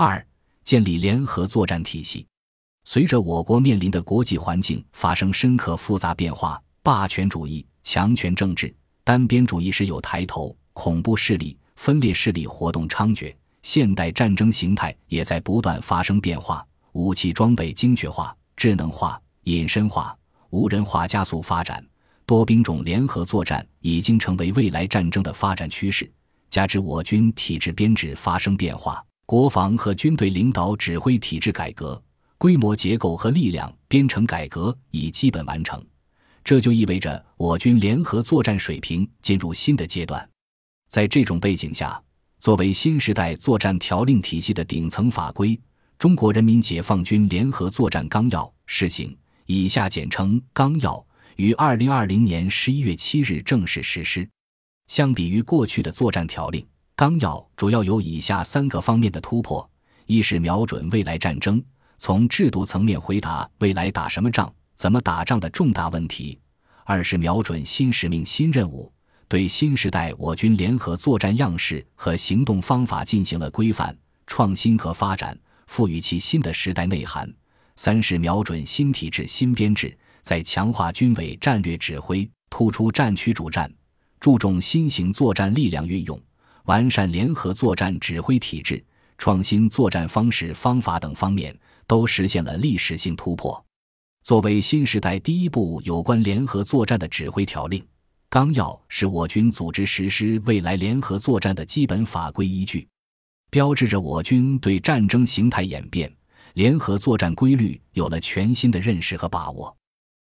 [0.00, 0.24] 二、
[0.62, 2.24] 建立联合作战体系。
[2.84, 8.72] 随着我国面临的国际环境发生深刻复杂变化，霸权主义、强权政治、
[9.02, 20.16] 单边主义时有抬头，恐怖势力、分裂势力活动猖獗，现代战争形态也在不断发生变化，武器装备精确化、智能化、隐身化、
[20.50, 21.84] 无人化加速发展，
[22.24, 26.08] 多兵种联合作战已经成为未来战争的发展趋势。
[26.50, 32.02] 加之我军体制编制发生变化，国防和军队领导指挥体制改革、
[32.38, 35.84] 规模结构和力量编程改革已基本完成，
[36.42, 40.26] 这就意味着我军联合作战水平进入新的阶段。
[40.88, 42.02] 在这种背景下，
[42.40, 45.50] 作为新时代作战条令体系的顶层法规，
[45.98, 54.26] 《中国人民解放军联合作战纲要》试行（以下简称“纲要”）于二零二零年十一月七日正式实施。
[54.86, 56.66] 相比于过去的作战条令
[56.98, 59.70] 纲要，主要有以下三个方面的突破：
[60.06, 61.62] 一是瞄准未来战争，
[61.96, 66.36] 从制度层面回答未来打什么仗、怎么打仗的重大问题；
[66.84, 68.92] 二是瞄准新使命、新任务，
[69.28, 75.38] 对新时代我军联合作战样式和行动方法进行了规范、创新和发展，
[75.68, 77.24] 赋予其新的时代内涵；
[77.76, 83.72] 三是瞄准新体制、新编制，在强化军委战略指挥、突出战区主战。
[84.18, 86.20] 注重新型作战力量运用，
[86.68, 88.84] 完善联合作战指挥体制，
[89.16, 93.64] 创新作战方式方法等方面，都实现了历史性突破。
[94.22, 97.82] 作为新时代第一部有关联合作战的指挥条令
[98.28, 102.86] 纲要，是我军组织实施未来联合作战的基本法规依据，
[103.50, 106.14] 标志着我军对战争形态演变、
[106.52, 109.74] 联合作战规律有了全新的认识和把握。